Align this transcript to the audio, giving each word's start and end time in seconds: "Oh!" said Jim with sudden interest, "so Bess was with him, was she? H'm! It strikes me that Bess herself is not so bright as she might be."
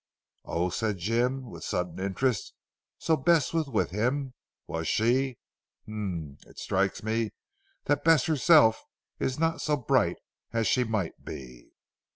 "Oh!" 0.45 0.71
said 0.71 0.97
Jim 0.97 1.47
with 1.51 1.63
sudden 1.63 1.99
interest, 1.99 2.55
"so 2.97 3.15
Bess 3.15 3.53
was 3.53 3.67
with 3.67 3.91
him, 3.91 4.33
was 4.65 4.87
she? 4.87 5.37
H'm! 5.83 6.39
It 6.47 6.57
strikes 6.57 7.03
me 7.03 7.33
that 7.85 8.03
Bess 8.03 8.25
herself 8.25 8.81
is 9.19 9.37
not 9.37 9.61
so 9.61 9.77
bright 9.77 10.17
as 10.53 10.65
she 10.65 10.83
might 10.83 11.23
be." 11.23 11.69